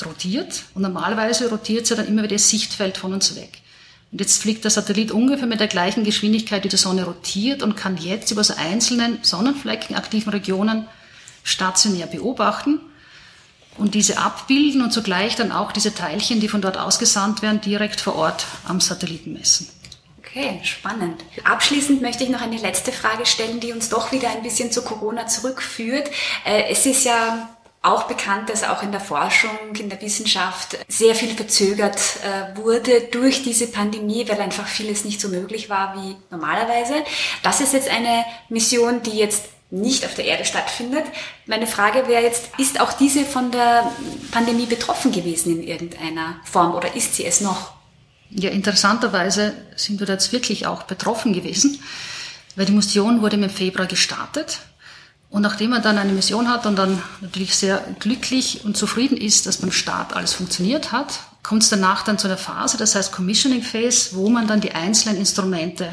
rotiert 0.05 0.64
und 0.75 0.83
normalerweise 0.83 1.49
rotiert 1.50 1.87
sie 1.87 1.95
dann 1.95 2.09
immer 2.09 2.25
wieder 2.25 2.35
das 2.35 2.50
Sichtfeld 2.50 2.99
von 2.99 3.12
uns 3.12 3.37
weg. 3.37 3.61
Und 4.11 4.21
jetzt 4.21 4.43
fliegt 4.43 4.64
der 4.64 4.73
Satellit 4.73 5.12
ungefähr 5.12 5.47
mit 5.47 5.61
der 5.61 5.69
gleichen 5.69 6.02
Geschwindigkeit, 6.02 6.64
wie 6.64 6.69
die 6.69 6.76
Sonne 6.76 7.05
rotiert 7.05 7.62
und 7.62 7.76
kann 7.76 7.97
jetzt 7.97 8.33
über 8.33 8.43
so 8.43 8.55
einzelnen 8.57 9.19
Sonnenflecken, 9.23 9.95
aktiven 9.95 10.31
Regionen 10.31 10.88
stationär 11.45 12.09
beobachten 12.09 12.81
und 13.79 13.95
diese 13.95 14.19
abbilden 14.19 14.83
und 14.83 14.93
zugleich 14.93 15.37
dann 15.37 15.53
auch 15.53 15.73
diese 15.73 15.95
Teilchen, 15.95 16.41
die 16.41 16.49
von 16.49 16.61
dort 16.61 16.77
ausgesandt 16.77 17.43
werden, 17.43 17.61
direkt 17.61 18.01
vor 18.01 18.17
Ort 18.17 18.47
am 18.67 18.81
Satelliten 18.81 19.33
messen. 19.33 19.69
Okay, 20.19 20.61
spannend. 20.63 21.25
Abschließend 21.45 22.03
möchte 22.03 22.25
ich 22.25 22.31
noch 22.31 22.43
eine 22.43 22.59
letzte 22.59 22.93
Frage 22.93 23.25
stellen, 23.25 23.61
die 23.61 23.73
uns 23.73 23.89
doch 23.89 24.13
wieder 24.13 24.29
ein 24.31 24.43
bisschen 24.43 24.71
zu 24.71 24.83
Corona 24.83 25.27
zurückführt. 25.27 26.11
Äh, 26.45 26.65
es 26.71 26.85
ist 26.85 27.05
ja 27.05 27.49
auch 27.81 28.05
bekannt, 28.05 28.51
dass 28.51 28.65
auch 28.65 28.83
in 28.83 28.91
der 28.91 29.01
Forschung, 29.01 29.75
in 29.79 29.89
der 29.89 30.03
Wissenschaft 30.03 30.77
sehr 30.89 31.15
viel 31.15 31.35
verzögert 31.35 31.99
äh, 32.23 32.57
wurde 32.57 33.03
durch 33.11 33.43
diese 33.43 33.69
Pandemie, 33.69 34.29
weil 34.29 34.41
einfach 34.41 34.67
vieles 34.67 35.05
nicht 35.05 35.21
so 35.21 35.29
möglich 35.29 35.71
war 35.71 35.95
wie 35.97 36.17
normalerweise. 36.31 36.97
Das 37.43 37.61
ist 37.61 37.73
jetzt 37.73 37.89
eine 37.89 38.25
Mission, 38.49 39.03
die 39.03 39.17
jetzt 39.17 39.45
nicht 39.71 40.05
auf 40.07 40.15
der 40.15 40.25
Erde 40.25 40.45
stattfindet. 40.45 41.05
Meine 41.47 41.67
Frage 41.67 42.09
wäre 42.09 42.23
jetzt, 42.23 42.51
ist 42.59 42.81
auch 42.81 42.93
diese 42.93 43.25
von 43.25 43.51
der 43.51 43.91
Pandemie 44.31 44.67
betroffen 44.67 45.13
gewesen 45.13 45.61
in 45.61 45.63
irgendeiner 45.63 46.37
Form 46.45 46.75
oder 46.75 46.95
ist 46.97 47.15
sie 47.15 47.27
es 47.27 47.41
noch? 47.41 47.73
Ja, 48.31 48.51
interessanterweise 48.51 49.55
sind 49.77 50.01
wir 50.01 50.07
jetzt 50.07 50.33
wirklich 50.33 50.67
auch 50.67 50.83
betroffen 50.85 51.33
gewesen, 51.33 51.83
weil 52.57 52.67
die 52.67 52.73
Mission 52.73 53.23
wurde 53.23 53.37
im 53.37 53.51
Februar 53.51 53.87
gestartet 53.87 54.61
und 55.31 55.43
nachdem 55.43 55.71
man 55.71 55.83
dann 55.83 55.99
eine 55.99 56.13
Mission 56.13 56.49
hat 56.49 56.65
und 56.65 56.77
dann 56.77 57.03
natürlich 57.21 57.55
sehr 57.55 57.85
glücklich 57.99 58.65
und 58.65 58.77
zufrieden 58.77 59.17
ist, 59.17 59.47
dass 59.47 59.59
beim 59.59 59.73
Start 59.73 60.17
alles 60.17 60.33
funktioniert 60.33 60.93
hat, 60.93 61.21
kommt 61.43 61.63
es 61.63 61.69
danach 61.69 62.03
dann 62.03 62.19
zu 62.19 62.27
einer 62.29 62.39
Phase, 62.39 62.79
das 62.79 62.95
heißt 62.95 63.13
Commissioning 63.13 63.63
Phase, 63.63 64.11
wo 64.17 64.31
man 64.31 64.47
dann 64.47 64.61
die 64.61 64.73
einzelnen 64.73 65.19
Instrumente 65.19 65.89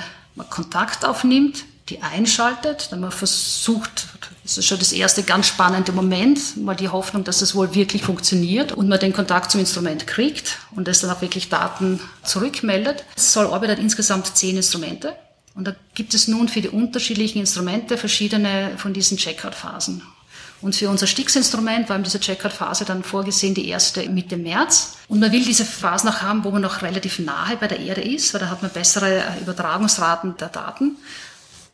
Kontakt 0.49 1.05
aufnimmt, 1.05 1.65
die 1.89 2.01
einschaltet, 2.01 2.87
dann 2.91 2.99
man 2.99 3.11
versucht, 3.11 4.07
das 4.43 4.57
ist 4.57 4.65
schon 4.65 4.79
das 4.79 4.91
erste 4.91 5.21
ganz 5.21 5.47
spannende 5.47 5.91
Moment, 5.91 6.57
mal 6.57 6.75
die 6.75 6.89
Hoffnung, 6.89 7.23
dass 7.23 7.41
es 7.41 7.53
wohl 7.53 7.75
wirklich 7.75 8.03
funktioniert 8.03 8.71
und 8.71 8.89
man 8.89 8.99
den 8.99 9.13
Kontakt 9.13 9.51
zum 9.51 9.59
Instrument 9.59 10.07
kriegt 10.07 10.57
und 10.75 10.87
es 10.87 11.01
dann 11.01 11.11
auch 11.11 11.21
wirklich 11.21 11.49
Daten 11.49 11.99
zurückmeldet. 12.23 13.05
Soll 13.15 13.45
Orbit 13.45 13.69
hat 13.69 13.79
insgesamt 13.79 14.35
zehn 14.35 14.57
Instrumente 14.57 15.15
und 15.53 15.67
da 15.67 15.75
gibt 15.93 16.15
es 16.15 16.27
nun 16.27 16.49
für 16.49 16.61
die 16.61 16.69
unterschiedlichen 16.69 17.39
Instrumente 17.39 17.97
verschiedene 17.97 18.71
von 18.77 18.93
diesen 18.93 19.17
Checkout-Phasen. 19.17 20.01
Und 20.61 20.75
für 20.75 20.89
unser 20.89 21.05
Stix-Instrument 21.05 21.89
war 21.89 21.99
diese 21.99 22.19
Checkout-Phase 22.19 22.85
dann 22.85 23.03
vorgesehen, 23.03 23.53
die 23.53 23.67
erste 23.67 24.09
Mitte 24.09 24.37
März. 24.37 24.97
Und 25.07 25.19
man 25.19 25.31
will 25.31 25.43
diese 25.43 25.65
Phase 25.65 26.07
noch 26.07 26.21
haben, 26.21 26.43
wo 26.43 26.49
man 26.49 26.61
noch 26.61 26.81
relativ 26.81 27.19
nahe 27.19 27.57
bei 27.57 27.67
der 27.67 27.79
Erde 27.79 28.01
ist, 28.01 28.33
weil 28.33 28.41
da 28.41 28.49
hat 28.49 28.61
man 28.63 28.71
bessere 28.71 29.23
Übertragungsraten 29.41 30.37
der 30.37 30.49
Daten. 30.49 30.97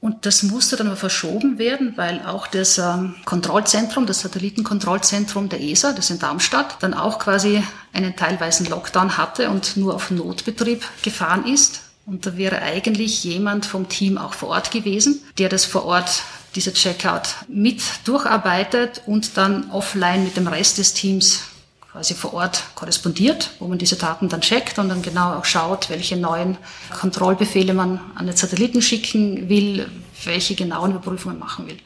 Und 0.01 0.25
das 0.25 0.41
musste 0.41 0.75
dann 0.77 0.87
aber 0.87 0.95
verschoben 0.95 1.59
werden, 1.59 1.93
weil 1.95 2.25
auch 2.25 2.47
das 2.47 2.79
ähm, 2.79 3.15
Kontrollzentrum, 3.23 4.07
das 4.07 4.21
Satellitenkontrollzentrum 4.21 5.47
der 5.47 5.61
ESA, 5.61 5.93
das 5.93 6.09
in 6.09 6.17
Darmstadt, 6.17 6.77
dann 6.81 6.95
auch 6.95 7.19
quasi 7.19 7.63
einen 7.93 8.15
teilweisen 8.15 8.65
Lockdown 8.65 9.17
hatte 9.17 9.51
und 9.51 9.77
nur 9.77 9.93
auf 9.93 10.09
Notbetrieb 10.09 10.83
gefahren 11.03 11.45
ist. 11.45 11.81
Und 12.07 12.25
da 12.25 12.35
wäre 12.35 12.63
eigentlich 12.63 13.23
jemand 13.23 13.67
vom 13.67 13.89
Team 13.89 14.17
auch 14.17 14.33
vor 14.33 14.49
Ort 14.49 14.71
gewesen, 14.71 15.21
der 15.37 15.49
das 15.49 15.65
vor 15.65 15.85
Ort, 15.85 16.23
diese 16.55 16.73
Checkout 16.73 17.35
mit 17.47 17.81
durcharbeitet 18.03 19.03
und 19.05 19.37
dann 19.37 19.69
offline 19.71 20.23
mit 20.23 20.35
dem 20.35 20.47
Rest 20.47 20.79
des 20.79 20.93
Teams 20.93 21.43
quasi 21.91 22.13
vor 22.13 22.33
Ort 22.33 22.63
korrespondiert, 22.75 23.51
wo 23.59 23.67
man 23.67 23.77
diese 23.77 23.97
Daten 23.97 24.29
dann 24.29 24.41
checkt 24.41 24.79
und 24.79 24.87
dann 24.87 25.01
genau 25.01 25.33
auch 25.33 25.45
schaut, 25.45 25.89
welche 25.89 26.15
neuen 26.15 26.57
Kontrollbefehle 26.89 27.73
man 27.73 27.99
an 28.15 28.27
den 28.27 28.35
Satelliten 28.35 28.81
schicken 28.81 29.49
will, 29.49 29.89
welche 30.23 30.55
genauen 30.55 30.91
Überprüfungen 30.91 31.37
machen 31.37 31.67
will. 31.67 31.77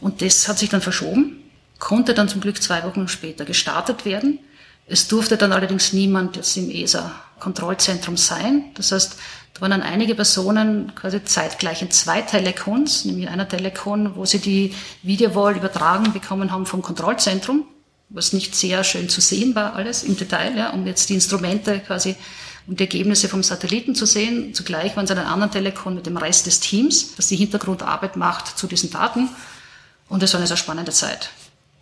Und 0.00 0.22
das 0.22 0.48
hat 0.48 0.58
sich 0.58 0.70
dann 0.70 0.80
verschoben, 0.80 1.42
konnte 1.78 2.14
dann 2.14 2.28
zum 2.28 2.40
Glück 2.40 2.62
zwei 2.62 2.84
Wochen 2.84 3.06
später 3.06 3.44
gestartet 3.44 4.06
werden. 4.06 4.38
Es 4.86 5.08
durfte 5.08 5.36
dann 5.36 5.52
allerdings 5.52 5.92
niemand 5.92 6.36
jetzt 6.36 6.56
im 6.56 6.70
ESA-Kontrollzentrum 6.70 8.16
sein. 8.16 8.70
Das 8.74 8.92
heißt, 8.92 9.16
da 9.54 9.60
waren 9.60 9.70
dann 9.70 9.82
einige 9.82 10.14
Personen 10.14 10.94
quasi 10.94 11.22
zeitgleich 11.22 11.82
in 11.82 11.90
zwei 11.90 12.22
Telekons, 12.22 13.04
nämlich 13.04 13.28
einer 13.28 13.48
Telekon, 13.48 14.16
wo 14.16 14.24
sie 14.24 14.38
die 14.38 14.74
Videowall 15.02 15.56
übertragen 15.56 16.12
bekommen 16.12 16.50
haben 16.50 16.66
vom 16.66 16.80
Kontrollzentrum, 16.82 17.66
was 18.08 18.32
nicht 18.32 18.54
sehr 18.54 18.84
schön 18.84 19.08
zu 19.08 19.20
sehen 19.20 19.54
war 19.54 19.74
alles 19.74 20.02
im 20.02 20.16
Detail, 20.16 20.56
ja, 20.56 20.70
um 20.70 20.86
jetzt 20.86 21.08
die 21.08 21.14
Instrumente 21.14 21.80
quasi 21.80 22.16
und 22.66 22.80
die 22.80 22.84
Ergebnisse 22.84 23.28
vom 23.28 23.42
Satelliten 23.42 23.94
zu 23.94 24.06
sehen. 24.06 24.54
Zugleich 24.54 24.96
waren 24.96 25.06
sie 25.06 25.12
an 25.12 25.18
einem 25.18 25.32
anderen 25.32 25.52
Telekon 25.52 25.94
mit 25.94 26.06
dem 26.06 26.16
Rest 26.16 26.46
des 26.46 26.60
Teams, 26.60 27.14
das 27.16 27.26
die 27.28 27.36
Hintergrundarbeit 27.36 28.16
macht 28.16 28.58
zu 28.58 28.66
diesen 28.66 28.90
Daten. 28.90 29.28
Und 30.08 30.22
es 30.22 30.32
war 30.32 30.40
eine 30.40 30.46
sehr 30.46 30.56
spannende 30.56 30.92
Zeit. 30.92 31.30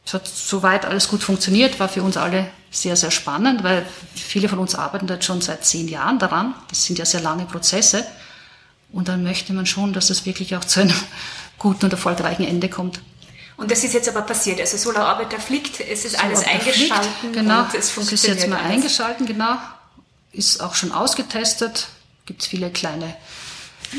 Es 0.05 0.15
hat 0.15 0.27
soweit 0.27 0.85
alles 0.85 1.09
gut 1.09 1.23
funktioniert, 1.23 1.79
war 1.79 1.89
für 1.89 2.03
uns 2.03 2.17
alle 2.17 2.51
sehr, 2.71 2.97
sehr 2.97 3.13
spannend, 3.13 3.63
weil 3.63 3.87
viele 4.15 4.49
von 4.49 4.59
uns 4.59 4.75
arbeiten 4.75 5.07
dort 5.07 5.25
schon 5.25 5.41
seit 5.41 5.65
zehn 5.65 5.87
Jahren 5.87 6.19
daran. 6.19 6.55
Das 6.69 6.85
sind 6.85 6.99
ja 6.99 7.05
sehr 7.05 7.21
lange 7.21 7.45
Prozesse. 7.45 8.05
Und 8.93 9.09
dann 9.09 9.23
möchte 9.23 9.53
man 9.53 9.67
schon, 9.67 9.93
dass 9.93 10.11
es 10.11 10.27
wirklich 10.27 10.57
auch 10.57 10.65
zu 10.65 10.81
einem 10.81 10.95
guten 11.59 11.85
und 11.85 11.93
erfolgreichen 11.93 12.45
Ende 12.45 12.69
kommt. 12.69 13.01
Und 13.63 13.71
das 13.71 13.85
ist 13.85 13.95
jetzt 13.95 14.09
aber 14.09 14.23
passiert. 14.23 14.59
Also 14.59 14.77
Solarorbiter 14.77 15.39
fliegt, 15.39 15.79
es 15.79 16.05
ist 16.05 16.21
alles 16.21 16.45
eingeschaltet 16.45 17.13
genau. 17.33 17.61
und 17.61 17.75
es 17.75 17.91
funktioniert. 17.91 18.13
Es 18.13 18.25
ist 18.25 18.27
jetzt 18.27 18.49
mal 18.49 18.59
alles. 18.59 18.73
eingeschalten, 18.73 19.25
genau. 19.25 19.57
Ist 20.33 20.61
auch 20.61 20.75
schon 20.75 20.91
ausgetestet. 20.91 21.87
Gibt 22.27 22.43
es 22.43 22.49
viele 22.49 22.71
kleine, 22.71 23.15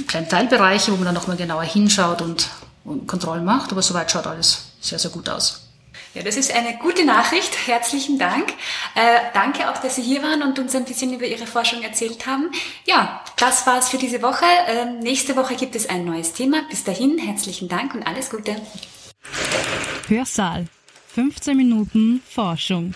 kleine 0.08 0.28
Teilbereiche, 0.28 0.92
wo 0.92 0.98
man 0.98 1.06
dann 1.06 1.14
nochmal 1.14 1.38
genauer 1.38 1.64
hinschaut 1.64 2.22
und, 2.22 2.50
und 2.84 3.08
Kontrollen 3.08 3.46
macht. 3.46 3.72
Aber 3.72 3.82
soweit 3.82 4.12
schaut 4.12 4.28
alles 4.28 4.66
sehr, 4.82 5.00
sehr 5.00 5.12
gut 5.12 5.30
aus. 5.30 5.62
Ja, 6.14 6.24
das 6.24 6.36
ist 6.36 6.54
eine 6.54 6.78
gute 6.78 7.06
Nachricht. 7.06 7.66
Herzlichen 7.66 8.20
Dank. 8.20 8.50
Äh, 8.96 9.20
danke 9.34 9.72
auch, 9.72 9.78
dass 9.78 9.96
Sie 9.96 10.04
hier 10.04 10.24
waren 10.24 10.44
und 10.44 10.60
uns 10.60 10.76
ein 10.76 10.84
bisschen 10.84 11.14
über 11.14 11.26
Ihre 11.26 11.48
Forschung 11.48 11.84
erzählt 11.84 12.28
haben. 12.28 12.52
Ja, 12.84 13.24
das 13.38 13.66
war's 13.66 13.88
für 13.88 13.98
diese 13.98 14.22
Woche. 14.22 14.44
Ähm, 14.68 15.00
nächste 15.00 15.38
Woche 15.38 15.56
gibt 15.56 15.74
es 15.74 15.88
ein 15.88 16.04
neues 16.04 16.34
Thema. 16.34 16.64
Bis 16.70 16.84
dahin, 16.84 17.18
herzlichen 17.18 17.70
Dank 17.70 17.96
und 17.96 18.06
alles 18.06 18.30
Gute. 18.30 18.58
Hörsaal. 20.08 20.68
15 21.08 21.56
Minuten 21.56 22.22
Forschung. 22.28 22.94